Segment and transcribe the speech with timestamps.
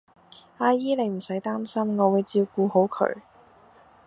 [0.57, 3.17] 阿姨你唔使擔心，我會照顧好佢